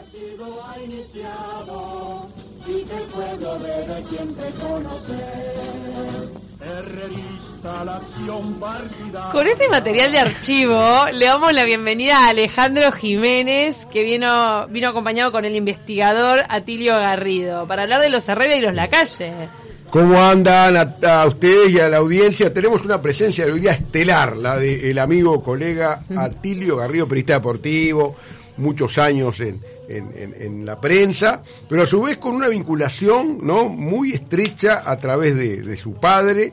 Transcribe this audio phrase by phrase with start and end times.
[0.00, 2.28] partido ha iniciado
[2.66, 6.30] y que el pueblo debe siempre conocer.
[6.60, 9.32] Herrerista la acción partidaria.
[9.32, 14.88] Con este material de archivo le damos la bienvenida a Alejandro Jiménez, que vino, vino
[14.88, 19.48] acompañado con el investigador Atilio Garrido, para hablar de los Herrera y los Lacalle.
[19.90, 22.52] ¿Cómo andan a, a ustedes y a la audiencia?
[22.52, 28.14] Tenemos una presencia de hoy día estelar, la del amigo, colega Atilio Garrido, periodista deportivo,
[28.60, 33.68] muchos años en, en- en- la prensa, pero a su vez con una vinculación no
[33.68, 36.52] muy estrecha a través de, de su padre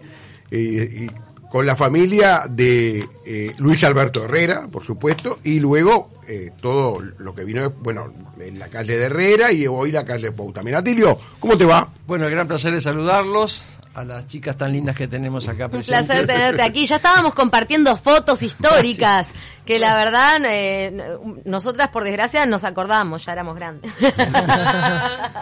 [0.50, 1.08] eh,
[1.50, 7.34] con la familia de eh, Luis Alberto Herrera, por supuesto, y luego eh, todo lo
[7.34, 10.76] que vino, bueno, en la calle de Herrera y hoy la calle Pou también.
[10.78, 11.90] Atilio, ¿cómo te va?
[12.06, 13.62] Bueno, el gran placer de saludarlos,
[13.98, 16.06] a las chicas tan lindas que tenemos acá Un presentes.
[16.06, 16.86] placer tenerte aquí.
[16.86, 19.30] Ya estábamos compartiendo fotos históricas,
[19.66, 23.92] que la verdad, eh, nosotras por desgracia nos acordamos, ya éramos grandes.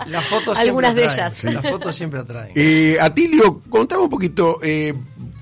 [0.08, 1.44] Las fotos Algunas de ellas.
[1.44, 2.54] Las fotos siempre atraen.
[2.56, 4.94] Eh, Atilio, contame un poquito, eh,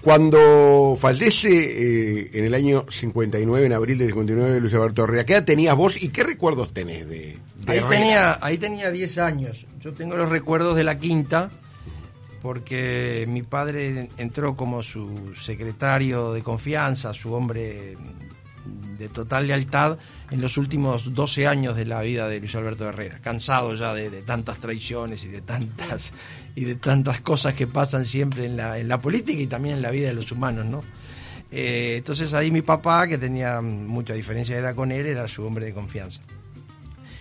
[0.04, 5.34] cuando fallece eh, en el año 59, en abril del 59, Luis Alberto Herrera, ¿qué
[5.34, 9.66] edad tenías vos y qué recuerdos tenés de, de Ahí tenía, ahí tenía 10 años.
[9.80, 11.50] Yo tengo los recuerdos de la quinta,
[12.42, 17.96] porque mi padre entró como su secretario de confianza, su hombre
[18.98, 19.98] de total lealtad
[20.32, 24.10] en los últimos 12 años de la vida de Luis Alberto Herrera, cansado ya de,
[24.10, 26.12] de tantas traiciones y de tantas
[26.56, 29.82] y de tantas cosas que pasan siempre en la, en la política y también en
[29.82, 30.84] la vida de los humanos, ¿no?
[31.52, 35.46] Eh, entonces ahí mi papá, que tenía mucha diferencia de edad con él, era su
[35.46, 36.22] hombre de confianza.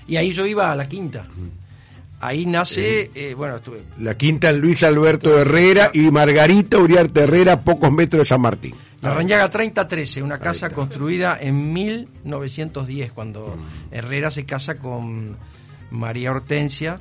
[0.07, 1.27] Y ahí yo iba a la quinta.
[2.21, 7.63] Ahí nace, eh, bueno, estuve La quinta en Luis Alberto Herrera y Margarita Uriarte Herrera,
[7.63, 8.75] pocos metros de San Martín.
[9.01, 13.57] La Rañaga 3013, una casa construida en 1910, cuando
[13.91, 15.37] Herrera se casa con
[15.91, 17.01] María Hortensia.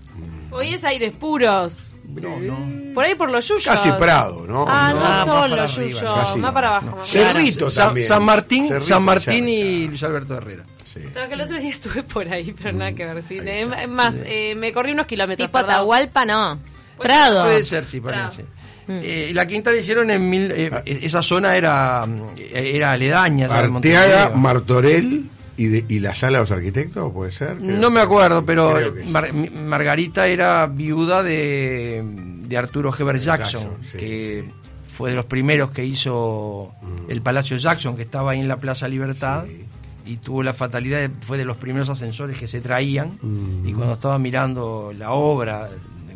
[0.50, 1.94] Hoy es aires puros.
[2.16, 2.94] No, no.
[2.94, 3.66] Por ahí por los yuyos.
[3.66, 4.66] Casi Prado, ¿no?
[4.68, 6.54] Ah, no, No, más son para los yuyos, más no.
[6.54, 6.96] para abajo.
[6.98, 7.70] más Cerrito.
[7.70, 8.08] San, también.
[8.08, 9.88] San Martín, Cerrito, San Martín y.
[9.88, 10.64] Luis Alberto Herrera.
[10.94, 11.00] Sí.
[11.14, 13.24] Claro que el otro día estuve por ahí, pero nada que ver.
[13.28, 13.40] Sí.
[13.44, 15.48] Es más, eh, me corrí unos kilómetros.
[15.48, 15.72] Tipo perdón.
[15.72, 16.60] Atahualpa, no.
[16.98, 17.44] Prado.
[17.46, 18.46] Puede ser, sí, parece.
[18.90, 23.48] Eh, y la quinta la hicieron en mil, eh, esa zona era mm, era aledaña
[23.48, 24.32] Arteaga.
[24.36, 27.58] Martorell y, de- y la sala de los arquitectos, ¿puede ser?
[27.58, 29.50] Creo No me acuerdo, pero sí.
[29.56, 32.04] Margarita era viuda de,
[32.48, 34.52] de Arturo Heber Jackson, Jackson, sí, que
[34.96, 37.12] fue de los primeros que hizo Mm.
[37.12, 39.66] el Palacio Jackson, que estaba ahí en la Plaza Libertad, Sí.
[40.06, 43.68] y tuvo la fatalidad, de- fue de los primeros ascensores que se traían, Mm.
[43.68, 45.70] y cuando estaba mirando la obra,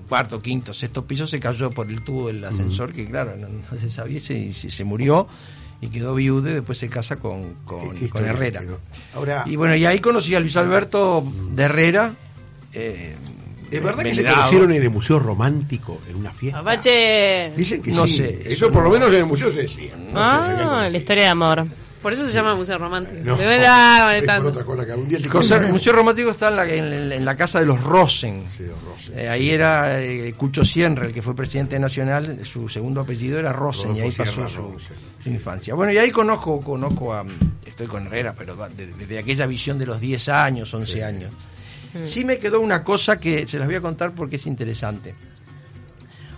[0.10, 3.80] cuarto, quinto, sexto piso, se cayó por el tubo del ascensor, que claro, no, no
[3.80, 5.28] se sabía, se- se murió,
[5.82, 8.64] y quedó viuda, y después se casa con, con, con Herrera.
[9.14, 12.14] Ahora, Y bueno, y ahí conocí a Luis Alberto de Herrera.
[12.74, 13.16] eh,
[13.72, 16.60] ¿es verdad que se conocieron en el Museo Romántico en una fiesta?
[16.60, 17.52] Apache.
[17.58, 18.18] Dicen que No sí.
[18.18, 19.92] sé, Eso eso por lo no- menos en el museo se decía.
[19.98, 20.98] No sé, se Ah, la conocido.
[20.98, 21.66] historia de amor.
[22.06, 23.20] Por eso se llama Museo Romántico.
[23.24, 24.50] No, de verdad, por tanto.
[24.50, 25.72] otra cosa que algún día te Cosa- el.
[25.74, 28.46] Museo Romántico está en la, en, en la casa de los Rosen.
[28.56, 29.18] Sí, Rosen.
[29.18, 33.52] Eh, ahí era eh, Cucho Sienre, el que fue presidente nacional, su segundo apellido era
[33.52, 34.96] Rosen, y ahí pasó Sierra su, Rosen.
[35.24, 35.74] su infancia.
[35.74, 37.26] Bueno, y ahí conozco, conozco a,
[37.66, 41.32] estoy con Herrera, pero desde aquella visión de los 10 años, 11 años.
[42.04, 45.16] Sí me quedó una cosa que se las voy a contar porque es interesante.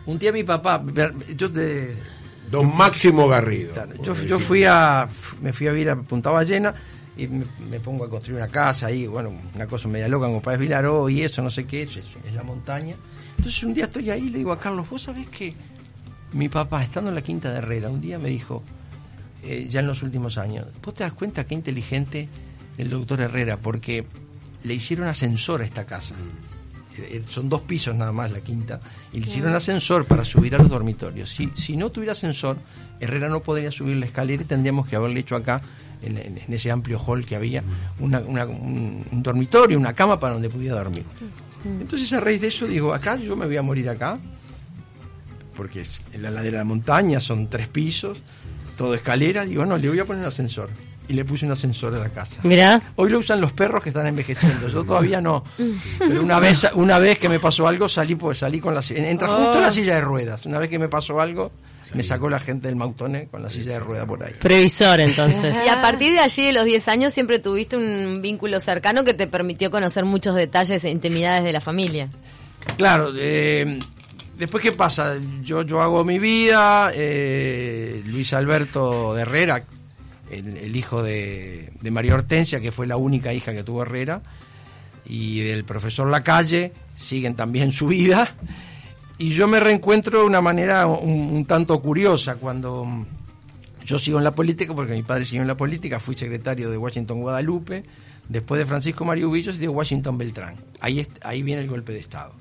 [0.05, 0.81] Un día mi papá,
[1.35, 1.93] yo te,
[2.49, 3.73] Don Máximo Garrido.
[3.73, 5.07] Claro, Yo, yo fui a
[5.41, 6.73] me fui a vivir a Punta Ballena
[7.17, 10.41] y me, me pongo a construir una casa ahí, bueno, una cosa media loca como
[10.41, 12.95] Páez Vilaró y eso, no sé qué, es, es la montaña.
[13.37, 15.53] Entonces un día estoy ahí y le digo a Carlos, vos sabés que
[16.33, 18.63] mi papá, estando en la Quinta de Herrera, un día me dijo,
[19.43, 22.29] eh, ya en los últimos años, vos te das cuenta qué inteligente
[22.77, 24.05] el doctor Herrera, porque
[24.63, 26.15] le hicieron ascensor a esta casa.
[27.29, 28.79] Son dos pisos nada más la quinta,
[29.13, 31.29] y le hicieron ascensor para subir a los dormitorios.
[31.29, 32.57] Si, si no tuviera ascensor,
[32.99, 35.61] Herrera no podría subir la escalera y tendríamos que haberle hecho acá,
[36.01, 37.63] en, ese amplio hall que había,
[37.99, 41.03] una- una- un, un dormitorio, una cama para donde pudiera dormir.
[41.65, 44.17] Entonces a raíz de eso digo, acá yo me voy a morir acá,
[45.55, 48.19] porque es en la ladera de la montaña son tres pisos,
[48.77, 50.69] todo escalera, digo, no, le voy a poner un ascensor.
[51.09, 52.41] Y le puse un ascensor a la casa.
[52.43, 52.81] Mirá.
[52.97, 54.67] Hoy lo usan los perros que están envejeciendo.
[54.67, 55.43] Yo todavía no.
[55.99, 58.95] Pero una vez, una vez que me pasó algo, salí pues salí con la si-
[58.97, 60.45] entra justo en la silla de ruedas.
[60.45, 61.51] Una vez que me pasó algo,
[61.93, 64.33] me sacó la gente del Mautone con la silla de ruedas por ahí.
[64.41, 65.55] Previsor, entonces.
[65.65, 69.13] Y a partir de allí, de los 10 años, siempre tuviste un vínculo cercano que
[69.13, 72.09] te permitió conocer muchos detalles e intimidades de la familia.
[72.77, 73.79] Claro, eh,
[74.37, 79.63] después qué pasa, yo, yo hago mi vida, eh, Luis Alberto de Herrera,
[80.29, 84.21] el, hijo de, María Hortensia, que fue la única hija que tuvo Herrera,
[85.05, 88.35] y del profesor Lacalle siguen también su vida.
[89.17, 93.05] Y yo me reencuentro de una manera un, tanto curiosa cuando
[93.85, 96.77] yo sigo en la política, porque mi padre siguió en la política, fui secretario de
[96.77, 97.83] Washington Guadalupe,
[98.27, 100.55] después de Francisco Mario Villos y de Washington Beltrán.
[100.81, 102.33] Ahí, ahí viene el golpe de Estado.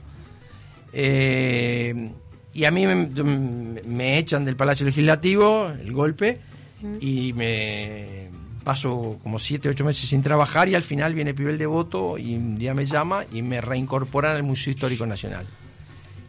[0.93, 2.11] Eh,
[2.53, 6.41] y a mí me echan del Palacio Legislativo, el golpe,
[7.00, 8.28] y me
[8.64, 12.34] paso como siete, ocho meses sin trabajar y al final viene Pibel de Voto y
[12.34, 15.46] un día me llama y me reincorporan al Museo Histórico Nacional.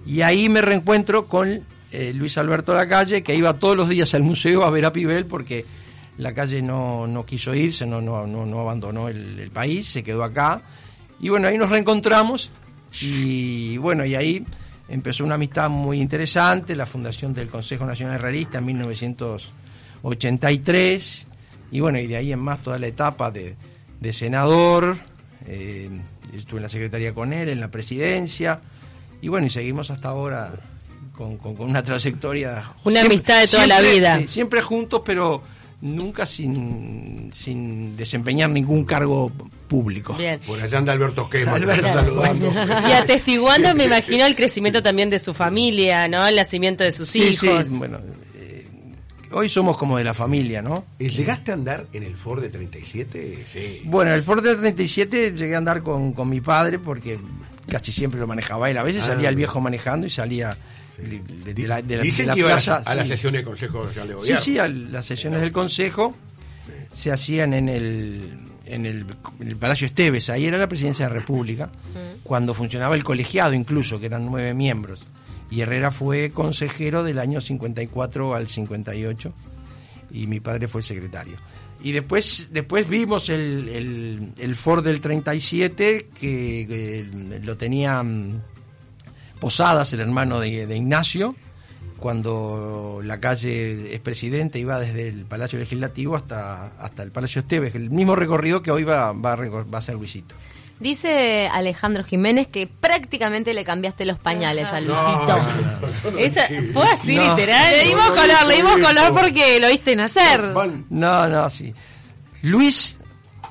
[0.05, 4.23] Y ahí me reencuentro con eh, Luis Alberto Lacalle, que iba todos los días al
[4.23, 5.65] museo a ver a Pibel porque
[6.17, 10.23] la calle no, no quiso irse, no, no, no, abandonó el, el país, se quedó
[10.23, 10.61] acá.
[11.19, 12.51] Y bueno, ahí nos reencontramos
[13.01, 14.45] y bueno, y ahí
[14.89, 18.65] empezó una amistad muy interesante, la fundación del Consejo Nacional Herrerista en
[20.03, 21.27] 1983.
[21.71, 23.55] Y bueno, y de ahí en más toda la etapa de,
[23.99, 24.97] de senador,
[25.45, 25.89] eh,
[26.33, 28.61] estuve en la secretaría con él, en la presidencia,
[29.21, 30.53] y bueno, y seguimos hasta ahora
[31.13, 32.71] con, con- con una trayectoria.
[32.85, 34.19] Una amistad de toda la vida.
[34.21, 35.43] sí, siempre juntos, pero
[35.81, 39.29] nunca sin, sin desempeñar ningún cargo
[39.67, 40.13] público.
[40.13, 40.39] Bien.
[40.45, 42.51] Por allá anda Alberto Quema, que Alberto, está saludando.
[42.87, 46.25] Y atestiguando, me imagino, el crecimiento también de su familia, ¿no?
[46.25, 47.67] El nacimiento de sus Sí, hijos.
[47.67, 47.99] sí, bueno,
[49.31, 50.85] hoy somos como de la familia, ¿no?
[50.99, 53.45] ¿Y ¿Llegaste a andar en el Ford de 37?
[53.51, 53.81] Sí.
[53.85, 57.19] Bueno, el Ford del 37 llegué a andar con, con mi padre porque
[57.69, 58.77] casi siempre lo manejaba él.
[58.77, 59.07] A veces Ah.
[59.07, 60.57] salía el viejo manejando y salía
[60.97, 62.89] de, de- de la, de la- Dicen de la que a las- plaza.
[62.91, 63.11] a las sí.
[63.11, 64.41] sesiones de Consejo Social de Sí, Gobierno.
[64.41, 66.15] sí, a las sesiones del Consejo
[66.91, 69.05] se hacían en el, en el,
[69.39, 71.69] en el Palacio Esteves, ahí era la presidencia de la República,
[72.23, 75.01] cuando funcionaba el colegiado incluso, que eran nueve miembros.
[75.49, 79.33] Y Herrera fue consejero del año 54 al 58
[80.11, 81.37] y mi padre fue secretario.
[81.81, 88.41] Y después, después vimos el, el, Ford del 37 que, que lo tenía mm,
[89.39, 91.35] Posadas, el hermano de, Ignacio,
[91.99, 97.75] cuando la calle es presidente iba desde el Palacio Legislativo hasta, hasta el Palacio Esteves,
[97.75, 100.33] el mismo recorrido que hoy va, va, va a hacer Luisito.
[100.79, 106.11] Dice Alejandro Jiménez que prácticamente le cambiaste los pañales a No, Luisito.
[106.11, 106.47] no Esa.
[106.73, 107.29] ¿Fue así, No.
[107.35, 107.71] literal?
[107.71, 110.41] Le dimos No, no color, le dimos color porque lo viste nacer.
[110.89, 111.73] No, no, sí.
[112.43, 112.97] Luis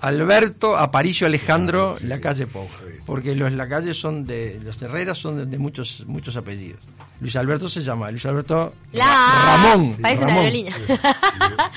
[0.00, 2.66] Alberto Aparicio Alejandro La Calle Pou.
[3.04, 6.80] Porque los La Calle son de, los Herreras son de, de muchos, muchos apellidos.
[7.20, 9.06] Luis Alberto se llama, Luis Alberto La
[9.46, 9.96] Ramón.
[10.02, 10.44] Parece una Ramón.
[10.44, 10.74] aerolínea.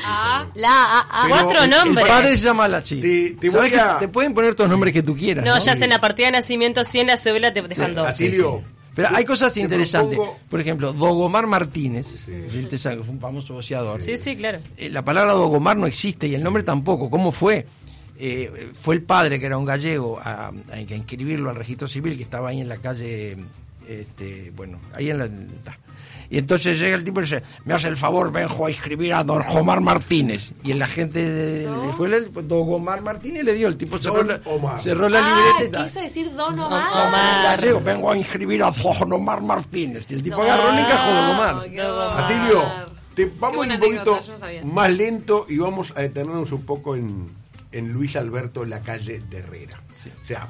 [0.03, 1.27] Ah, La A, A.
[1.29, 2.07] Cuatro el- El nombres.
[2.07, 3.01] padre se llama la chica.
[3.03, 5.45] Te- te ¿Sabes voy que a- te pueden poner todos los nombres que tú quieras.
[5.45, 5.59] no, ¿no?
[5.63, 8.07] ya sé, en la partida de nacimiento, sí, en la cédula te dejan dos.
[8.95, 10.17] Pero hay cosas te interesantes.
[10.17, 12.05] propongo- Por ejemplo, Dogomar Martínez,
[12.77, 14.01] sabe, fue un famoso boxeador.
[14.01, 14.59] Sí, sí, claro.
[14.75, 17.09] Eh, la palabra Dogomar no existe y el nombre tampoco.
[17.09, 17.65] ¿Cómo fue?
[18.21, 22.17] Eh, fue el padre, que era un gallego, a, a- a inscribirlo al registro civil,
[22.17, 23.37] que estaba ahí en la calle,
[23.87, 25.29] este, bueno, ahí en la...
[25.63, 25.77] ta.
[26.31, 29.23] Y entonces llega el tipo y dice, me hace el favor, vengo a inscribir a
[29.23, 30.51] don Omar Martínez.
[30.63, 34.21] Y el agente de, le fue el don Omar Martínez le dio, el tipo cerró
[34.23, 34.79] la, Omar.
[34.79, 37.11] cerró la Ah, libreta quiso decir Don Omar.
[37.43, 40.05] gallego, vengo a inscribir a don Omar Martínez.
[40.09, 41.55] Y el tipo Don agarró y encajó don Omar.
[41.55, 42.23] Omar.
[42.25, 42.63] Atilio,
[43.15, 47.27] te, vamos un poquito anécdota, no más lento y vamos a detenernos un poco en,
[47.71, 49.81] en Luis Alberto Lacalle de Herrera.
[50.23, 50.47] O sea,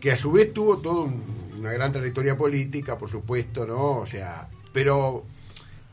[0.00, 1.22] que a su vez tuvo toda un-
[1.58, 3.98] una gran trayectoria política, por supuesto, ¿no?
[3.98, 5.24] O sea, pero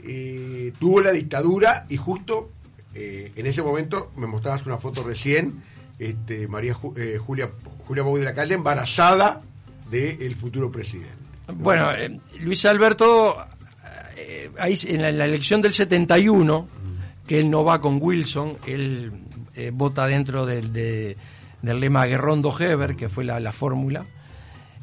[0.03, 2.51] eh, tuvo la dictadura y justo
[2.95, 5.61] eh, en ese momento me mostrabas una foto recién,
[5.99, 7.49] este, María Ju- eh, Julia
[7.85, 9.41] Julia Bou de la Calle embarazada
[9.91, 11.13] del futuro presidente.
[11.53, 11.89] Bueno,
[12.39, 13.35] Luis Alberto,
[14.57, 16.67] ahí en la, en la elección del 71,
[17.27, 19.11] que él no va con Wilson, él
[19.55, 21.17] eh, vota dentro del, de-
[21.61, 24.05] del lema Guerrondo-Heber, que fue la, la fórmula,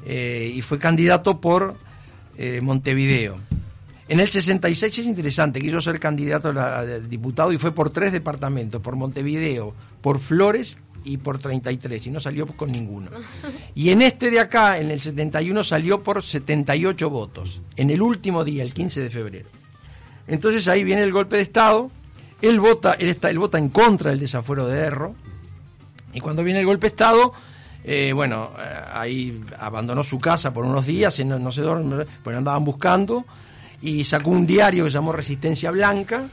[0.04, 1.76] eh, y fue candidato por
[2.36, 3.36] eh, Montevideo.
[4.08, 7.90] En el 66 es interesante, quiso ser candidato a, la- a diputado y fue por
[7.90, 13.10] tres departamentos, por Montevideo, por Flores y por 33, y no salió con ninguno.
[13.74, 18.44] Y en este de acá, en el 71, salió por 78 votos, en el último
[18.44, 19.48] día, el 15 de febrero.
[20.28, 21.90] Entonces ahí viene el golpe de Estado,
[22.42, 25.14] él vota, él, está, él vota en contra del desafuero de Erro,
[26.12, 27.32] y cuando viene el golpe de Estado,
[27.84, 32.06] eh, bueno, eh, ahí abandonó su casa por unos días, y no, no sé dónde,
[32.22, 33.24] pues andaban buscando,
[33.82, 36.28] y sacó un diario que se llamó Resistencia Blanca,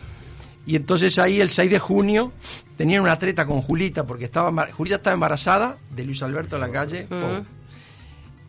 [0.65, 2.31] y entonces ahí el 6 de junio
[2.77, 7.43] tenían una treta con Julita, porque estaba Julita estaba embarazada de Luis Alberto Lacalle Pou,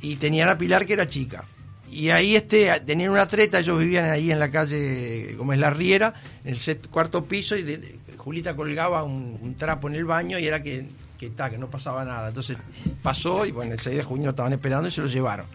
[0.01, 1.45] y tenían a Pilar que era chica.
[1.91, 5.71] Y ahí este tenían una treta, ellos vivían ahí en la calle, como es la
[5.71, 6.13] Riera,
[6.45, 10.47] en el set- cuarto piso, y de- Julita colgaba un, trapo en el baño y
[10.47, 10.87] era que
[11.19, 12.29] que está, que no pasaba nada.
[12.29, 12.57] Entonces
[13.03, 15.47] pasó y bueno, el 6 de junio estaban esperando y se lo llevaron.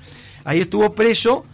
[0.46, 1.46] Ahí estuvo preso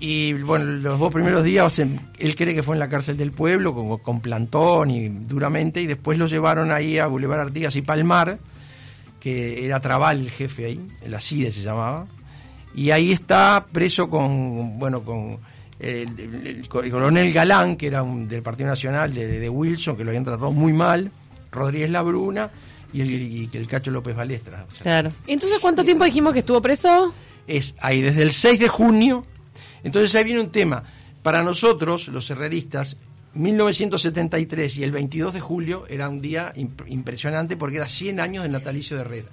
[0.00, 3.72] y bueno, los dos primeros días él cree que fue en la cárcel del pueblo
[3.74, 8.38] con, con plantón y duramente y después lo llevaron ahí a Boulevard Artigas y Palmar,
[9.20, 12.06] que era Trabal el jefe ahí, el ACIDE se llamaba.
[12.74, 15.38] Y ahí está preso con, bueno, con
[15.78, 20.04] el, el- el coronel Galán, que era un, del Partido Nacional de, de Wilson, que
[20.04, 21.10] lo habían tratado muy mal,
[21.50, 22.50] Rodríguez Labruna
[22.92, 24.66] y el, y el Cacho López Balestra.
[24.68, 25.12] O sea, Claro.
[25.26, 27.12] Entonces, ¿cuánto tiempo dijimos que estuvo preso?
[27.46, 29.26] es ahí desde el 6 de junio.
[29.82, 30.84] Entonces ahí viene un tema.
[31.22, 32.96] Para nosotros, los herreristas,
[33.34, 38.42] 1973 y el 22 de julio era un día imp- impresionante porque era 100 años
[38.44, 39.28] del natalicio de Herrera.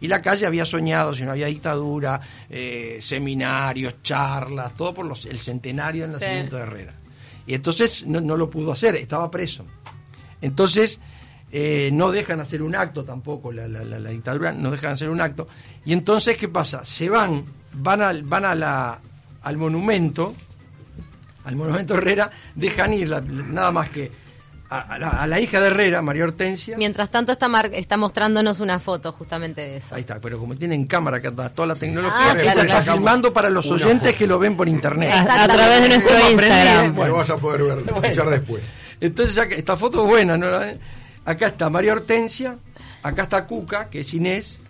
[0.00, 5.24] Y la calle había soñado, si no había dictadura, eh, seminarios, charlas, todo por los-
[5.26, 6.20] el centenario del Sí.
[6.20, 6.94] nacimiento de Herrera.
[7.46, 9.64] Y entonces no, no lo pudo hacer, estaba preso.
[10.40, 11.00] Entonces,
[11.52, 15.08] eh, no dejan hacer un acto tampoco, la, la- la- la dictadura no dejan hacer
[15.08, 15.48] un acto.
[15.84, 16.84] Y entonces, ¿qué pasa?
[16.84, 19.00] Se van, van al, van a la,
[19.42, 20.34] al monumento,
[21.44, 24.10] al monumento Herrera, dejan ir nada más que
[24.70, 26.76] a, a la, a la hija de Herrera, María Hortensia.
[26.76, 29.94] Mientras tanto está, mar- está mostrándonos una foto justamente de eso.
[29.94, 32.92] Ahí está, pero como tienen cámara atrás, toda la tecnología, Ah, claro, está claro.
[32.94, 34.18] filmando para los oyentes foto.
[34.18, 35.10] que lo ven por internet.
[35.12, 36.94] A, través de nuestro ¿Cómo aprendí, Instagram.
[36.94, 38.62] Bueno, lo vas a poder ver, escuchar después.
[39.00, 40.46] Entonces acá- esta foto es buena, ¿no?
[41.24, 42.56] Acá está María Hortensia,
[43.02, 44.60] acá está Cuca, que es Inés,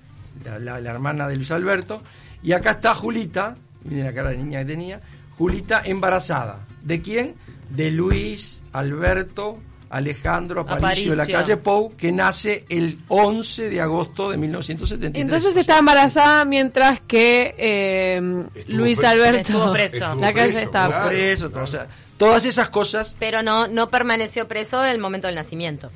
[0.45, 2.03] la, la- la hermana de Luis Alberto,
[2.43, 5.01] y acá está Julita, miren la cara de niña que tenía,
[5.39, 6.61] Julita embarazada.
[6.83, 7.35] ¿De quién?
[7.71, 9.59] De Luis Alberto
[9.91, 15.23] Alejandro Aparicio, de la calle Pou, que nace el 11 de agosto de 1973.
[15.23, 18.21] Entonces estaba embarazada mientras que eh,
[18.69, 19.13] Luis preso.
[19.13, 19.53] Alberto.
[19.53, 19.97] Estuvo preso.
[19.97, 21.09] Estuvo La calle preso, estaba claro.
[21.09, 25.27] preso, todo, o sea, todas esas cosas Pero no, no permaneció preso en el momento
[25.29, 25.91] del nacimiento.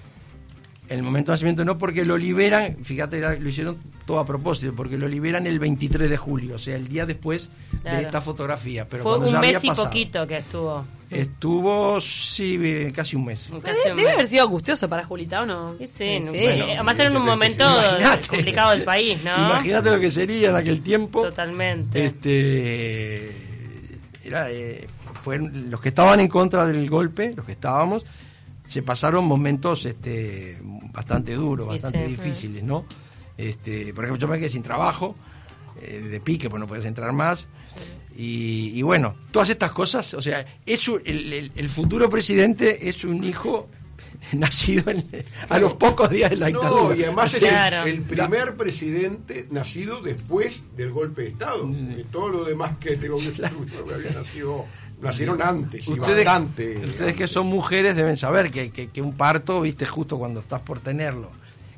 [0.88, 3.76] el momento de nacimiento no, porque lo liberan, fíjate, lo hicieron
[4.10, 7.48] todo a propósito, porque lo liberan el 23 de julio, o sea, el día después
[7.82, 7.96] Claro.
[7.98, 8.88] de esta fotografía.
[8.88, 9.86] Pero Fue cuando un ya había mes y pasado.
[9.86, 10.84] poquito que estuvo.
[11.10, 13.48] Estuvo, sí, casi un mes.
[13.62, 14.14] Casi un Debe mes.
[14.14, 15.74] haber sido angustioso para Julita, ¿o no?
[15.78, 16.38] Sí, sí, Sí, no- sí.
[16.40, 18.28] bueno, además era en un momento Imagínate.
[18.28, 19.30] complicado del país, ¿no?
[19.36, 21.22] Imagínate lo que sería en aquel tiempo.
[21.22, 22.04] Totalmente.
[22.04, 23.36] Este,
[24.24, 24.88] era, eh,
[25.22, 28.04] fueron los que estaban en contra del golpe, los que estábamos,
[28.66, 30.58] se pasaron momentos este,
[30.92, 32.10] bastante duros, bastante sí.
[32.16, 32.84] difíciles, ¿no?
[33.40, 35.14] Este, por ejemplo, yo me quedé sin trabajo,
[35.80, 37.46] eh, de pique, pues no puedes entrar más.
[38.16, 42.88] Y, y bueno, todas estas cosas, o sea, es un- el, el- el futuro presidente
[42.88, 43.68] es un hijo
[44.32, 45.06] nacido en-
[45.48, 46.94] a los pocos días de la dictadura.
[46.94, 47.90] No, y además es el- Claro.
[48.08, 51.66] primer presidente nacido después del golpe de Estado.
[51.66, 51.94] Mm.
[51.96, 53.48] Que todo lo demás que este gobierno
[53.94, 54.66] había nacido,
[55.00, 56.76] nacieron antes y ustedes, bastante.
[56.76, 60.60] ustedes que son mujeres deben saber que, que- que un parto, viste, justo cuando estás
[60.60, 61.30] por tenerlo,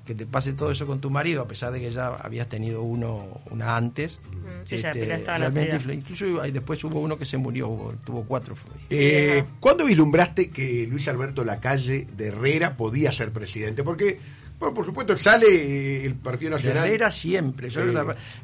[0.04, 2.82] que te pase todo eso con tu marido, a pesar de que ya habías tenido
[2.82, 4.18] uno una antes.
[4.64, 5.94] Sí, ya, este, ya realmente nacida.
[5.94, 8.56] incluso después hubo uno que se murió, hubo- tuvo cuatro.
[8.90, 13.84] Eh, ¿Cuándo vislumbraste que Luis Alberto Lacalle de Herrera podía ser presidente?
[13.84, 14.18] Porque,
[14.58, 16.88] bueno, por supuesto, sale eh, el Partido De Nacional.
[16.88, 17.70] Herrera siempre.
[17.70, 17.78] Sí.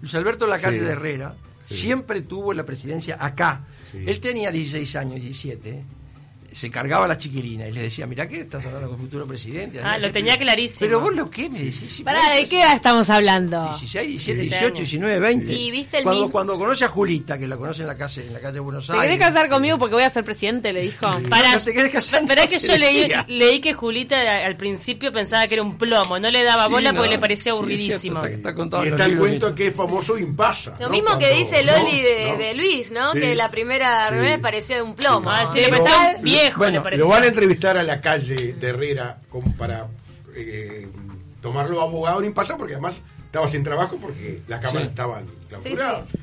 [0.01, 0.85] Luis Alberto Lacalle Sí.
[0.85, 1.35] de Herrera
[1.67, 1.75] Sí.
[1.77, 3.67] siempre tuvo la presidencia acá.
[3.93, 3.99] Sí.
[4.07, 5.83] Él tenía 16 años, 17.
[6.51, 9.27] Se cargaba a la chiquilina y le decía, mira ¿qué estás hablando con el futuro
[9.27, 9.81] presidente?
[9.85, 10.81] Ah, lo tenía clarísimo.
[10.81, 11.93] Pero vos lo que me decís.
[11.97, 13.65] Si ¿Para vos de qué edad estamos hablando?
[13.65, 14.79] 16, 17, 17 18, años.
[14.91, 15.53] 19, 20.
[15.53, 16.33] ¿Y viste el cuando, mismo?
[16.33, 18.87] cuando conoce a Julita, que la conoce en la calle, en la calle de Buenos
[18.87, 19.05] ¿Te Aires.
[19.07, 20.73] querés casar conmigo porque voy a ser presidente?
[20.73, 21.07] Le dijo.
[21.29, 24.57] Para, No te querés casar, pero es que yo te leí, leí que Julita al
[24.57, 27.13] principio pensaba que era un plomo, no le daba Sí, bola porque no.
[27.13, 28.23] le parecía Sí, aburridísimo.
[28.25, 30.75] es cierto, está, Y está el cuento que es famoso Impasa.
[30.81, 30.93] Lo ¿no?
[30.93, 32.09] mismo que dice Loli ¿no?
[32.09, 32.39] de, ¿no?
[32.39, 33.13] de Luis, ¿no?
[33.13, 33.21] Sí.
[33.21, 34.11] Que la primera Sí.
[34.15, 35.31] reunión le pareció de un plomo.
[35.31, 38.55] Ah, sí, le parecía un viejo, bueno, le lo van a entrevistar a la calle
[38.55, 39.89] de Herrera como para
[40.35, 40.89] eh,
[41.41, 44.91] tomarlo abogado en Impasa porque además estaba sin trabajo porque la cámara Sí.
[44.91, 46.07] estaba clausurada.
[46.11, 46.19] Sí,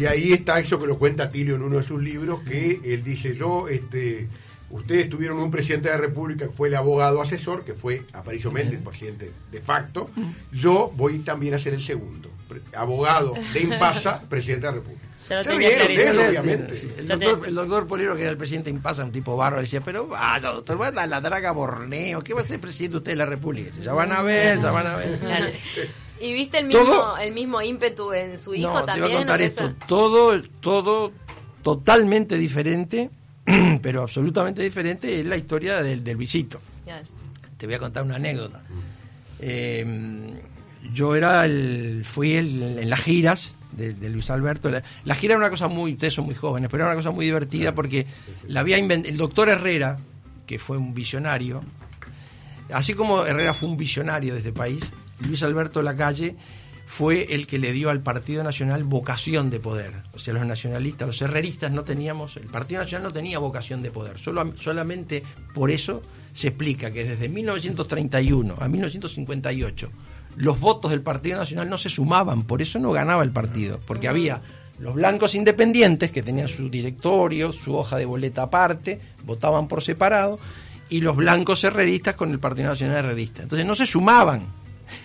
[0.00, 3.02] Y ahí está eso que lo cuenta Tilio en uno de sus libros, que él
[3.02, 4.28] dice, yo, este,
[4.70, 8.52] ustedes tuvieron un presidente de la República que fue el abogado asesor, que fue Aparicio
[8.52, 10.10] Méndez, presidente de facto,
[10.52, 12.30] yo voy también a ser el segundo,
[12.74, 15.02] abogado de Impasa, presidente de la República.
[15.28, 16.28] Ya lo Se rieron de él, clarísimo.
[16.28, 16.74] obviamente.
[16.76, 19.36] Sí, El doctor, te- el doctor Polero, que era el presidente de Impasa, un tipo
[19.36, 22.98] bárbaro, decía, pero vaya, doctor, va a la draga Borneo, ¿qué va a ser presidente
[22.98, 23.70] usted de la República?
[23.82, 25.20] Ya van a ver, ya van a ver.
[25.22, 25.54] Dale.
[26.20, 29.06] ¿Y viste el mismo, Todo- el mismo ímpetu en su hijo no, te también?
[29.06, 29.64] voy a contar ¿O esto.
[29.66, 29.86] esa?
[29.86, 31.12] Todo, todo
[31.62, 33.10] totalmente diferente,
[33.82, 36.60] pero absolutamente diferente, es la historia del, del visito.
[36.84, 37.06] Claro.
[37.56, 38.62] Te voy a contar una anécdota.
[39.40, 39.84] Eh,
[40.92, 44.70] yo era el, fui el- en las giras de, de Luis Alberto.
[44.70, 47.10] La, la gira era una cosa muy, ustedes son muy jóvenes, pero era una cosa
[47.10, 48.06] muy divertida porque
[48.46, 49.96] la había inven- el doctor Herrera,
[50.46, 51.62] que fue un visionario,
[52.72, 54.80] así como Herrera fue un visionario de este país,
[55.26, 56.36] Luis Alberto Lacalle
[56.86, 59.92] fue el que le dio al Partido Nacional vocación de poder.
[60.14, 63.90] O sea, los nacionalistas, los herreristas no teníamos, el Partido Nacional no tenía vocación de
[63.90, 64.18] poder.
[64.18, 66.00] Solo, solamente por eso
[66.32, 69.90] se explica que desde 1931 a 1958
[70.36, 74.08] los votos del Partido Nacional no se sumaban, por eso no ganaba el partido, porque
[74.08, 74.40] había
[74.78, 80.38] los blancos independientes que tenían su directorio, su hoja de boleta aparte, votaban por separado,
[80.88, 83.42] y los blancos herreristas con el Partido Nacional Herrerista.
[83.42, 84.46] Entonces no se sumaban.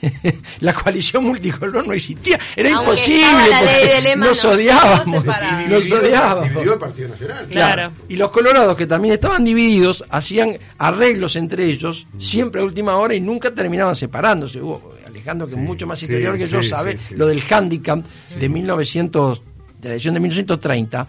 [0.61, 5.91] la coalición multicolor no existía, era Aunque imposible, la ley Lema, nos no, odiábamos, nos
[5.91, 6.49] odiábamos.
[6.49, 7.47] Dividió el Partido Nacional.
[7.47, 7.91] Claro.
[8.07, 13.13] Y los colorados, que también estaban divididos, hacían arreglos entre ellos, siempre a última hora,
[13.13, 14.61] y nunca terminaban separándose.
[14.61, 14.92] Hubo
[15.23, 18.03] Alejandro, que es mucho más interior que yo, sabe lo del handicap
[18.39, 19.41] de 1900,
[19.81, 21.07] de la elección de 1930.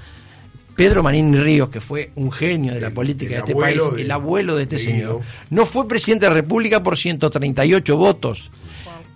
[0.77, 4.03] Pedro Manini Ríos, que fue un genio de la El- política de este país, de-
[4.03, 8.51] el abuelo de este de señor, no fue presidente de la República por 138 votos,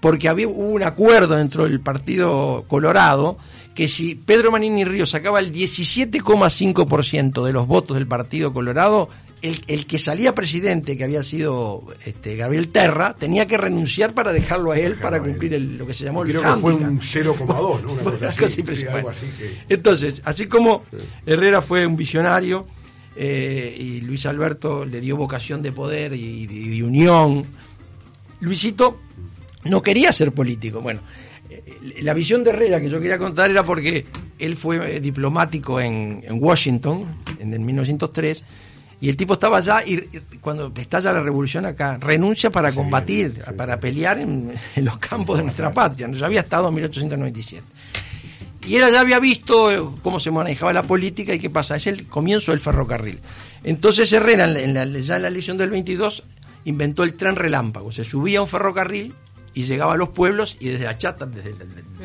[0.01, 3.39] porque había hubo un acuerdo dentro del Partido Colorado
[3.75, 9.09] que si Pedro Manini Ríos sacaba el 17,5% de los votos del Partido Colorado,
[9.43, 14.33] el, el que salía presidente, que había sido este, Gabriel Terra, tenía que renunciar para
[14.33, 17.01] dejarlo a él para cumplir el- lo que se llamó el Creo que fue un
[17.01, 17.93] 0,2, ¿no?
[17.93, 18.99] Una cosa así, cosa sí, impresionante.
[18.99, 20.83] algo así que- Entonces, así como
[21.27, 22.67] Herrera fue un visionario
[23.17, 27.45] eh, y Luis Alberto le dio vocación de poder y, de- de unión,
[28.41, 29.01] Luisito
[29.65, 30.81] no quería ser político.
[30.81, 31.01] Bueno,
[31.51, 31.63] eh,
[32.03, 34.07] la visión de Herrera que yo quería contar era porque
[34.39, 37.05] él fue eh, diplomático en, en Washington
[37.41, 38.45] en el 1903
[39.01, 39.97] y el tipo estaba allá y
[40.41, 45.45] cuando estalla la revolución acá, renuncia para combatir, para pelear en, en los campos de
[45.45, 46.09] nuestra patria.
[46.13, 47.65] Ya había estado en 1897.
[48.67, 51.77] Y él ya había visto eh, cómo se manejaba la política y qué pasa.
[51.77, 53.19] Es el comienzo del ferrocarril.
[53.65, 56.23] Entonces Herrera, en la- en la- ya en la elección del 22,
[56.65, 57.93] inventó el tren relámpago.
[57.93, 59.15] Se subía a un ferrocarril
[59.55, 61.55] y llegaba a los pueblos y desde la chata, desde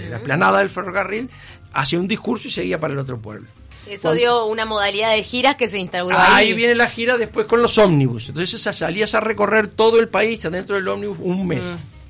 [0.10, 1.30] la, explanada del ferrocarril,
[1.74, 3.48] hacía un discurso y seguía para el otro pueblo.
[3.88, 6.54] Eso Cuando- dio una modalidad de giras que se instauró Ahí ahí.
[6.54, 8.30] viene la gira después con los ómnibus.
[8.30, 11.64] Entonces esa- salías a recorrer todo el país adentro del ómnibus un mes.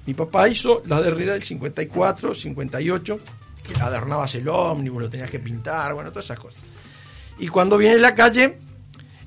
[0.05, 3.19] Mi papá hizo la de Herrera del 54, 58,
[3.63, 6.59] que adornabas el ómnibus, lo tenías que pintar, bueno, todas esas cosas.
[7.39, 8.57] Y cuando viene la calle,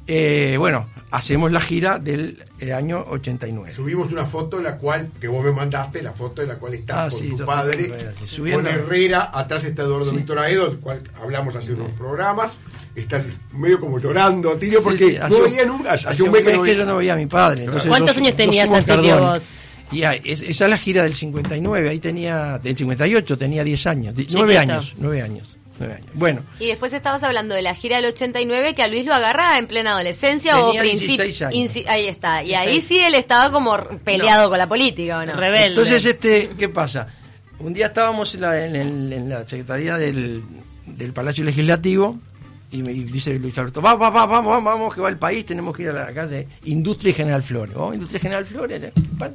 [0.06, 3.72] eh, bueno, hacemos la gira del eh, año 89.
[3.74, 6.74] Subimos una foto en la cual, que vos me mandaste, la foto en la cual
[6.74, 8.62] estás Ah, con sí, tu padre, con Herrera, sí, subiendo.
[8.62, 10.16] con Herrera, atrás está Eduardo Sí.
[10.16, 12.52] Víctor Aedo, del cual hablamos hace unos programas,
[12.94, 16.52] estás medio como llorando, Atilio, Sí, porque no veía nunca, hace, hace un mes que
[16.52, 16.78] no que veía.
[16.78, 17.64] yo no veía a mi padre.
[17.64, 19.12] Entonces ¿Cuántos yo- años tenías, Cardone.
[19.20, 19.50] vos?
[19.92, 23.86] Y ah, es- esa es la gira del 59, ahí tenía, del 58 tenía 10
[23.86, 24.38] años, di- Chiquito.
[24.38, 26.06] 9 años, 9 años, 9 años.
[26.14, 29.58] Bueno, Y después estabas hablando de la gira del 89 que a Luis lo agarra
[29.58, 31.24] en plena adolescencia o principio.
[31.24, 31.76] 16 años.
[31.88, 32.42] Ahí está.
[32.42, 32.56] Y 16.
[32.56, 35.34] ahí sí él estaba como peleado con la política, ¿o no?
[35.36, 35.66] Rebelde.
[35.68, 37.06] entonces este, ¿qué pasa?
[37.58, 40.42] Un día estábamos en la, en el- en la secretaría del,
[40.86, 42.18] del Palacio Legislativo
[42.70, 45.16] y me y dice Luis Alberto, va, va, va, vamos, vamos, vamos, que va el
[45.18, 47.74] país, tenemos que ir a la calle Industria y General Flores.
[47.74, 48.92] ¿Vamos a Industria y General Flores?
[49.18, 49.30] Pa-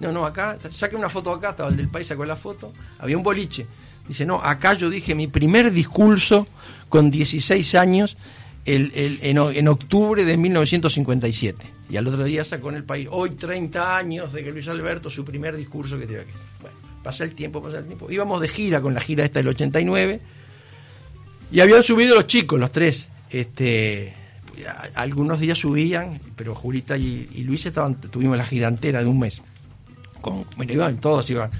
[0.00, 3.16] No, no, acá, saque una foto acá, estaba el del país, sacó la foto, había
[3.16, 3.66] un boliche.
[4.10, 6.46] Dice, no, acá yo dije mi primer discurso
[6.88, 8.16] con 16 años
[8.64, 11.64] el, el- en, octubre de 1957.
[11.88, 15.10] Y al otro día sacó en el país, hoy 30 años de que Luis Alberto,
[15.10, 16.32] su primer discurso que tiene aquí.
[16.60, 18.10] Bueno, pasa el tiempo, pasa el tiempo.
[18.10, 20.20] Íbamos de gira con la gira esta del 89
[21.52, 23.08] y habían subido los chicos, los tres.
[23.30, 24.14] Este,
[24.94, 29.18] algunos días subían, pero Julita y, y Luis estaban, tuvimos la gira entera de un
[29.20, 29.40] mes.
[30.20, 31.50] Con, bueno, iban todos, iban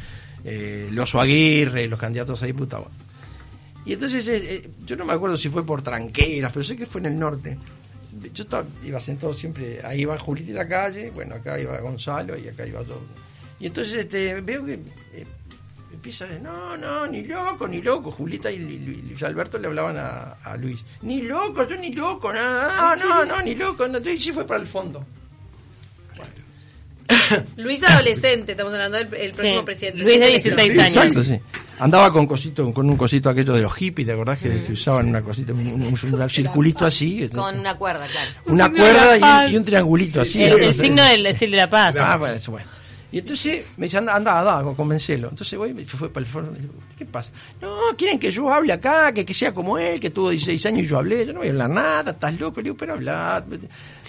[0.45, 2.89] eh, los Aguirre, los candidatos a diputados.
[3.85, 6.87] Y entonces, eh, eh, yo no me acuerdo si fue por tranqueras, pero sé que
[6.87, 7.59] fue en el norte.
[8.35, 12.37] Yo estaba- iba sentado siempre, ahí iba Julita en la calle, bueno, acá iba Gonzalo
[12.37, 13.01] y acá iba yo.
[13.61, 14.75] Y entonces este, veo que
[15.15, 15.27] eh,
[15.93, 18.11] empieza a decir, no, no, ni loco, ni loco.
[18.11, 22.33] Julita y Lu- Lu- Luis Alberto le hablaban a, Luis, ni loco, yo ni loco,
[22.33, 23.87] no, no, no, no, ni loco.
[23.87, 25.05] Y sí fue para el fondo.
[27.57, 29.65] Luis adolescente, estamos hablando del el próximo Sí.
[29.65, 29.99] presidente.
[29.99, 31.01] Luis de Presidente 16 electo.
[31.01, 31.17] años.
[31.17, 31.61] Exacto, sí.
[31.79, 35.09] Andaba con cosito, con un cosito aquello de los hippies, ¿te acordás que se usaban
[35.09, 37.29] una cosita, un, un- un circulito así?
[37.31, 38.31] Con una cuerda, claro.
[38.47, 40.43] una cuerda y un, y un triangulito así.
[40.43, 41.97] El, signo del decir de la paz.
[41.99, 42.67] Ah, bueno, eso bueno.
[43.13, 45.31] Y entonces me dice, anda, anda, anda, convencelo.
[45.31, 46.53] Entonces voy, me fue para el foro.
[46.57, 47.33] y digo, ¿Qué pasa?
[47.61, 50.85] No, quieren que yo hable acá, que, que sea como él, que tuvo 16 años
[50.85, 51.27] y yo hablé.
[51.27, 52.61] Yo no voy a hablar nada, estás loco.
[52.61, 53.45] Le digo, pero habla.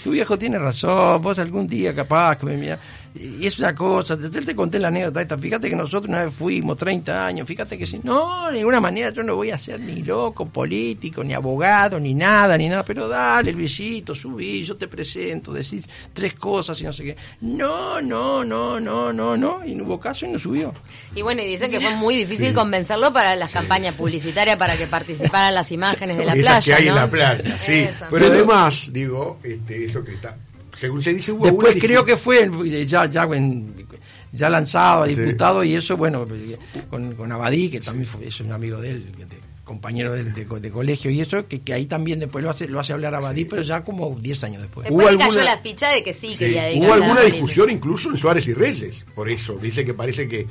[0.04, 2.78] Tu viejo tiene razón, vos algún día capaz que me mira.
[3.14, 6.34] Y es una cosa, te, te conté la anécdota esta, fíjate que nosotros una vez
[6.34, 9.80] fuimos 30 años, fíjate que si no, de ninguna manera yo no voy a ser
[9.80, 14.88] ni loco, político, ni abogado, ni nada, ni nada, pero dale, Luisito, subí, yo te
[14.88, 17.18] presento, decís tres cosas y no sé qué.
[17.42, 20.74] No, no, no, no, no, no, y no hubo caso y no subió.
[21.16, 24.88] Y bueno, y dicen que fue muy difícil convencerlo para las campañas publicitarias para que
[24.88, 26.78] participaran las imágenes de la Esas playa.
[26.78, 27.02] que hay en ¿no?
[27.02, 27.74] la playa, sí.
[27.74, 28.06] Eso.
[28.10, 30.38] Pero además, digo, este, eso que está,
[30.82, 33.86] según se dice, hubo Después una creo que fue eh, ya ya en-
[34.34, 35.16] ya lanzado a Sí.
[35.16, 36.58] diputado y eso bueno eh,
[36.90, 40.44] con, con Abadí que también fue, es un amigo de él de- compañero de, de
[40.46, 43.46] de colegio y eso que, que ahí también después lo hace lo hace hablar Abadí
[43.46, 46.14] pero ya como 10 años después Después ¿Hubo le cayó alguna- la ficha de que
[46.14, 49.56] sí, Sí, Hubo alguna discusión incluso en Suárez y Reyes, por eso.
[49.62, 50.46] Dice que parece que,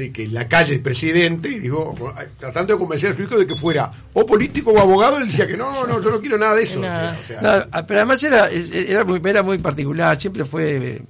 [0.00, 1.94] que, que la calle es presidente y digo,
[2.38, 5.46] tratando de convencer a su hijo de que fuera o político o abogado, él decía
[5.46, 6.80] que no, no, yo no quiero nada de eso.
[6.80, 7.16] Nada.
[7.22, 11.00] O sea, No, ah, pero además era, era, muy, era muy particular, siempre fue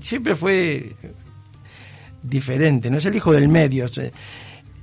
[0.00, 0.92] siempre fue
[2.22, 3.84] diferente, no es el hijo del medio.
[3.86, 4.10] o sea,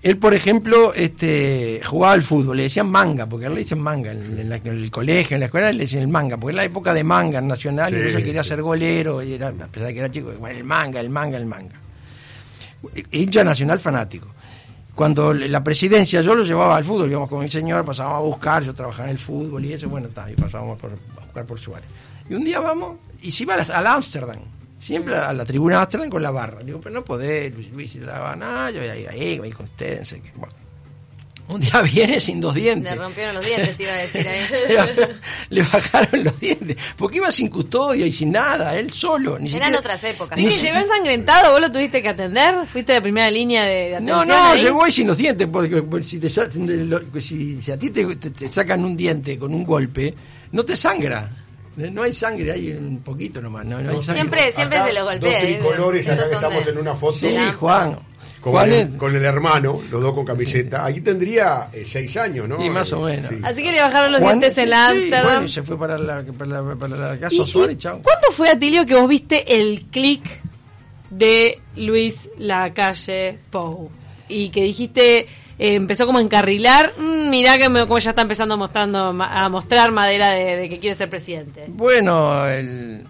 [0.04, 4.12] él, por ejemplo, este, jugaba al fútbol, le decían manga, porque él le dicen manga,
[4.12, 6.64] en, en la- en el colegio, en la escuela le decían el manga, porque era
[6.64, 8.50] la época de manga en nacional, Sí, y entonces él quería sí.
[8.50, 11.46] ser golero, y era, a pesar de que era chico, el manga, el manga, el
[11.46, 11.76] manga.
[13.12, 14.28] Hincha nacional fanático.
[14.96, 18.64] Cuando la presidencia yo lo llevaba al fútbol, íbamos con mi señor, pasábamos a buscar,
[18.64, 21.60] yo trabajaba en el fútbol y eso, bueno, está, y pasábamos por, a buscar por
[21.60, 21.88] Suárez.
[22.30, 24.40] Y un día vamos, y se iba al Ámsterdam,
[24.80, 26.62] siempre a la tribuna de Ámsterdam con la barra.
[26.62, 29.66] Digo, pero no podés, Luis, Luis, y la van, ah, yo ahí, ahí, ahí con
[29.66, 30.32] ustedes, no sé qué.
[30.36, 30.54] Bueno,
[31.54, 32.92] un día viene sin dos dientes.
[32.96, 34.46] Le rompieron los dientes, te iba a decir ahí.
[35.50, 39.38] Le bajaron los dientes, porque iba sin custodia y sin nada, él solo.
[39.40, 40.38] Ni Eran siquiera- otras épocas.
[40.38, 44.02] ni si- llegó ensangrentado, vos lo tuviste que atender, fuiste de primera línea de, de
[44.02, 44.38] No, atención.
[44.46, 44.62] no, ahí?
[44.62, 48.30] llegó ahí sin los dientes, porque, porque si, te, si, si a ti te, te-
[48.30, 50.14] te sacan un diente con un golpe,
[50.52, 51.30] no te sangra.
[51.78, 53.66] No hay sangre, hay un poquito nomás.
[53.66, 54.14] No, no hay sangre.
[54.22, 55.32] Siempre, siempre acá se los golpea.
[55.32, 55.56] Dos ¿eh?
[55.56, 57.14] tricolores, acá Esos que estamos de- en una foto.
[57.18, 57.98] Sí, Juan.
[58.42, 60.84] Con, el, con el hermano, los dos con camiseta.
[60.84, 62.60] Aquí tendría eh, seis años, ¿no?
[62.60, 63.30] Sí, más o Eh, menos.
[63.30, 63.38] sí.
[63.44, 65.24] Así que le bajaron los dientes en Amsterdam.
[65.24, 68.02] bueno, y se fue para la, para la, para la casa ¿Y- y Suárez, chao.
[68.02, 70.24] ¿Cuándo fue, Atilio, que vos viste el clic
[71.12, 73.90] de Luis Lacalle Pou?
[74.28, 75.28] Y que dijiste, eh,
[75.76, 79.50] empezó como a encarrilar, "Mm, mirá que me- como ya está empezando mostrando, ma- a
[79.50, 81.66] mostrar madera de, de que quiere ser presidente.
[81.68, 83.04] Bueno, el-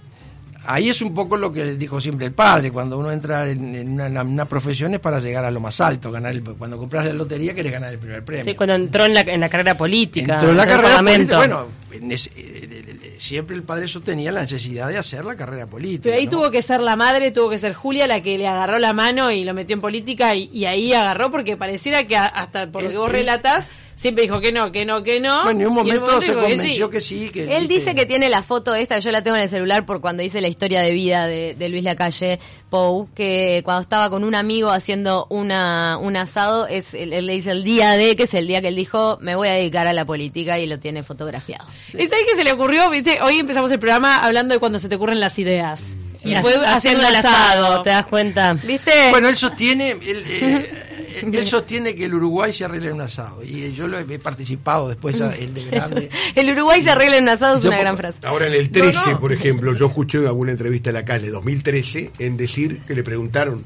[0.66, 3.90] ahí es un poco lo que dijo siempre el padre, cuando uno entra en, en
[3.94, 7.06] una, en una profesión es para llegar a lo más alto, ganar el- cuando compras
[7.06, 8.46] la lotería querés ganar el primer premio.
[8.46, 10.34] Sí, cuando entró en la, en la carrera política.
[10.36, 11.38] Entró en la entró carrera política.
[11.38, 15.36] Bueno, en ese- eh, eh, eh, siempre el padre sostenía la necesidad de hacer la
[15.36, 16.04] carrera política.
[16.04, 16.32] Pero ahí ¿no?
[16.32, 19.32] tuvo que ser la madre, tuvo que ser Julia la que le agarró la mano
[19.32, 22.90] y lo metió en política y, y ahí agarró porque pareciera que hasta por lo
[22.90, 23.68] que vos relatas
[24.02, 25.44] siempre dijo que no, que no, que no.
[25.44, 26.92] Bueno, en un momento se convenció sí.
[26.92, 27.30] que sí.
[27.30, 29.86] Que, Él viste, dice que tiene la foto esta, yo la tengo en el celular
[29.86, 32.40] por cuando hice la historia de vida de, de Luis Lacalle
[32.72, 37.52] Pou, que cuando estaba con un amigo haciendo una, un asado, es, él, le dice
[37.52, 39.94] el día de, que es el día que él dijo, me voy a dedicar a
[39.94, 41.68] la política y lo tiene fotografiado.
[41.94, 42.90] ¿Y sabes qué se le ocurrió?
[42.90, 43.20] ¿Viste?
[43.22, 45.96] Hoy empezamos el programa hablando de cuando se te ocurren las ideas.
[46.24, 48.54] Y fue haciendo el asado, ¿te das cuenta?
[48.54, 48.92] ¿Viste?
[49.12, 50.81] Bueno, él sostiene, él, eh,
[51.20, 53.44] él sostiene que el Uruguay se arregla en un asado.
[53.44, 56.10] Y eh, yo lo he, he participado después, ya, el de grande.
[56.36, 58.20] el Uruguay se arregla en un asado es una gran frase.
[58.24, 59.20] Ahora en el 13, No, no.
[59.20, 63.04] por ejemplo, yo escuché en alguna entrevista en la calle 2013 en decir que le
[63.04, 63.64] preguntaron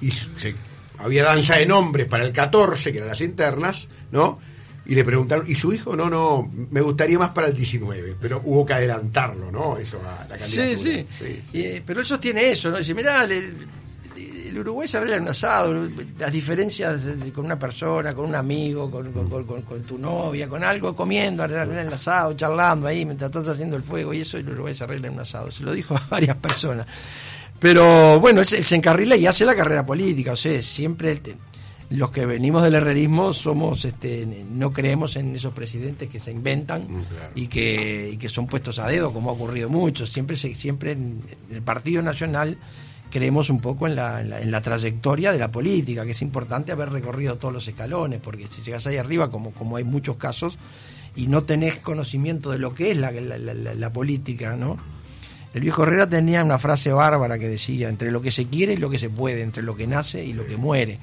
[0.00, 0.54] y se-
[0.98, 4.38] había danza de nombres para el 14, que eran las internas, ¿no?
[4.86, 5.96] Y le preguntaron, ¿y su hijo?
[5.96, 9.78] No, no, me gustaría más para el 19, pero hubo que adelantarlo, ¿no?
[9.78, 11.04] Eso a la Sí, candidatura.
[11.18, 11.42] sí.
[11.54, 12.76] Y, eh, pero él sostiene eso, ¿no?
[12.78, 13.56] Dice, mirá, el,
[14.54, 15.74] el Uruguay se arregla en un asado,
[16.18, 17.02] las diferencias
[17.34, 20.94] con una persona, con un amigo, con, con- con- con- con tu novia, con algo,
[20.94, 24.48] comiendo, arreglar en el asado, charlando ahí, mientras estás haciendo el fuego, y eso el
[24.48, 25.50] Uruguay se arregla en un asado.
[25.50, 26.86] Se lo dijo a varias personas.
[27.58, 31.20] Pero bueno, él, se- encarrila y hace la carrera política, o sea, siempre el
[31.90, 36.82] los que venimos del herrerismo somos, este, no creemos en esos presidentes que se inventan
[36.84, 37.30] Mm, claro.
[37.34, 40.06] y que, y que son puestos a dedo, como ha ocurrido mucho.
[40.06, 41.20] Siempre, se- siempre en
[41.52, 42.56] el Partido Nacional
[43.14, 46.90] creemos un poco en la, en, la, trayectoria de la política, que es importante haber
[46.90, 50.58] recorrido todos los escalones, porque si llegas ahí arriba, como, como hay muchos casos,
[51.14, 54.76] y no tenés conocimiento de lo que es la- la- la política, ¿no?
[55.54, 58.76] El viejo Herrera tenía una frase bárbara que decía, entre lo que se quiere y
[58.78, 60.98] lo que se puede, entre lo que nace y lo que muere.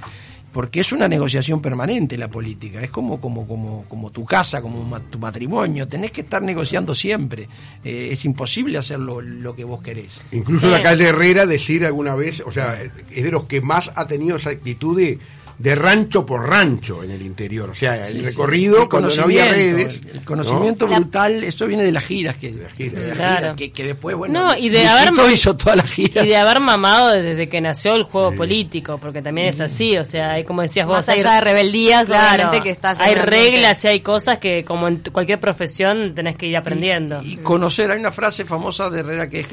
[0.51, 4.83] Porque es una negociación permanente la política, es como, como, como, como tu casa, como
[4.83, 7.47] ma- tu matrimonio, tenés que estar negociando siempre,
[7.83, 10.23] Eh, es imposible hacer lo, lo que vos querés.
[10.31, 10.71] Incluso Sí.
[10.71, 14.35] la calle Herrera decir alguna vez, o sea, es de los que más ha tenido
[14.35, 15.19] esa actitud de,
[15.61, 17.69] de rancho por rancho en el interior.
[17.69, 18.25] O sea, el Sí, sí.
[18.25, 20.01] recorrido El cuando no había conocimiento, redes.
[20.13, 20.95] El conocimiento ¿no?
[20.95, 22.35] brutal, eso viene de las giras.
[22.37, 23.01] Que, las giras.
[23.01, 23.39] de las Claro.
[23.41, 26.23] giras, que, que después, bueno, No, y de haber- hizo toda la gira.
[26.23, 30.03] Y de haber mamado desde que nació el juego político, porque también es así, o
[30.05, 33.83] sea, hay como decías vos, Más hay, allá de rebeldías, claro, que estás hay reglas
[33.85, 37.21] y hay cosas que como en cualquier profesión tenés que ir aprendiendo.
[37.23, 39.47] Y, y conocer, hay una frase famosa de Herrera que es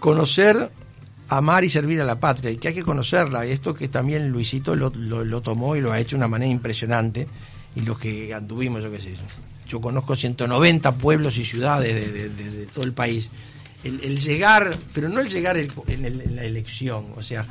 [0.00, 0.70] conocer,
[1.28, 3.44] amar y servir a la patria, y que hay que conocerla.
[3.46, 7.26] Esto que también Luisito lo, lo- tomó y lo ha hecho de una manera impresionante.
[7.76, 9.16] Y los que anduvimos, yo qué sé,
[9.68, 13.30] yo conozco 190 pueblos y ciudades de, todo el país.
[13.82, 17.46] El, llegar, pero no el llegar en, la elección, o sea,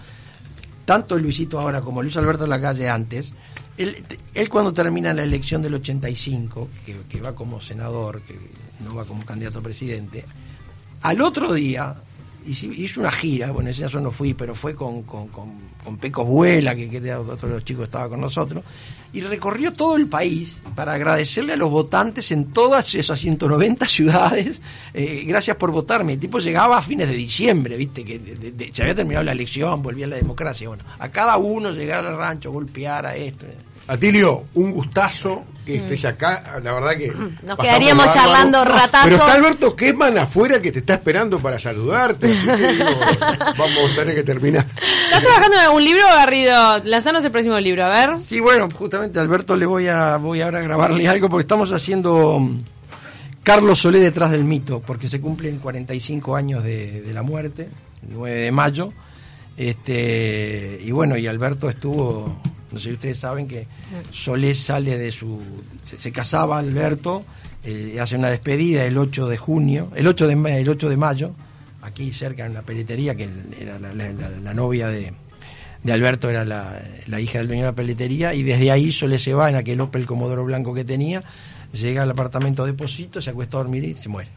[0.85, 3.33] tanto Luisito ahora como Luis Alberto Lacalle antes,
[3.77, 8.35] él, él cuando termina la elección del 85, que, que va como senador, que
[8.83, 10.25] no va como candidato a presidente,
[11.01, 11.95] al otro día
[12.47, 15.51] hizo una gira, bueno, ese caso no fui, pero fue con, con, con,
[15.83, 18.63] con Pecos Vuela, que, era otro de los chicos que estaba con nosotros,
[19.13, 24.61] y recorrió todo el país para agradecerle a los votantes en todas esas 190 ciudades,
[24.93, 26.13] eh, gracias por votarme.
[26.13, 29.83] El tipo llegaba a fines de diciembre, viste, que de- se había terminado la elección,
[29.83, 30.67] volvía la democracia.
[30.67, 33.45] Bueno, a cada uno llegar al rancho, golpear a esto.
[33.87, 36.59] Atilio, un gustazo que estés acá.
[36.61, 37.11] La verdad que.
[37.43, 39.05] Nos quedaríamos charlando ratazo.
[39.05, 42.31] Pero está Alberto Kessman afuera que te está esperando para saludarte.
[42.31, 42.85] así que digo,
[43.57, 44.65] vamos a tener que terminar.
[45.05, 46.79] ¿Estás trabajando en algún libro, Garrido?
[46.83, 48.17] Lanzanos el próximo libro, a ver.
[48.19, 51.71] Sí, bueno, justamente a Alberto le voy a voy ahora a grabarle algo porque estamos
[51.71, 52.61] haciendo mm,
[53.43, 57.69] Carlos Solé detrás del mito, porque se cumplen 45 años de, de la muerte,
[58.07, 58.93] el 9 de mayo.
[59.55, 62.41] Este, y bueno, y Alberto estuvo,
[62.73, 63.67] no sé si ustedes saben que
[64.09, 65.39] Solé sale de su
[65.83, 67.23] se, casaba Alberto,
[67.63, 71.31] eh, hace una despedida el 8 de junio, el 8 de el 8 de mayo,
[71.83, 75.13] aquí cerca en la peletería que era la, novia de
[75.83, 79.33] de Alberto era la, hija del dueño de la peletería y desde ahí Solé se
[79.33, 81.23] va en aquel Opel Comodoro blanco que tenía,
[81.73, 84.29] llega al apartamento de Posito, se acuesta a dormir y se muere.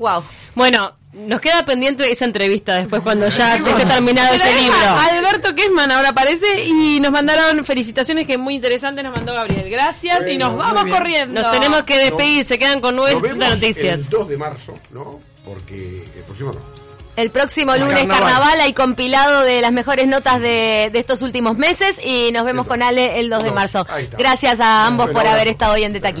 [0.00, 0.24] Wow.
[0.54, 4.76] Bueno, nos queda pendiente esa entrevista después cuando ya esté terminado ese libro.
[4.78, 9.68] Alberto Kessman ahora aparece y nos mandaron felicitaciones que muy interesantes nos mandó Gabriel.
[9.68, 11.42] Gracias y nos vamos corriendo.
[11.42, 14.00] Nos tenemos que despedir, se quedan con vemos noticias.
[14.04, 15.20] el 2 de marzo, ¿no?
[15.44, 16.80] Porque el próximo no.
[17.16, 18.22] El próximo lunes carnaval.
[18.22, 18.60] carnaval.
[18.60, 22.82] hay compilado de las mejores notas de, de estos últimos meses y nos vemos con
[22.82, 23.86] Ale el 2 de marzo.
[24.16, 26.18] Gracias a ambos por haber estado hoy en Detaquito.